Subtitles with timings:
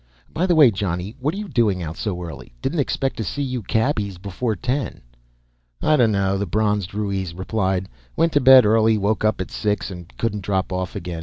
[0.33, 2.55] "By the way, Johnny, what're you doing out so early?
[2.59, 5.01] Didn't expect to see you cabbies before ten."
[5.79, 7.87] "I donno," the bronzed Ruiz replied.
[8.15, 11.19] "Went to bed early, woke up at six and couldn't drop off again.